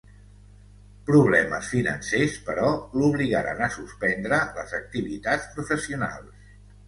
[1.09, 6.51] Problemes financers, però, l'obligaren a suspendre les activitats professionals.